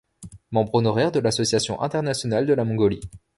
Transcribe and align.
Membre 0.49 0.71
honoraire 0.73 1.11
de 1.11 1.19
l'Association 1.19 1.79
internationale 1.79 2.47
de 2.47 2.53
la 2.55 2.65
Mongolie. 2.65 3.01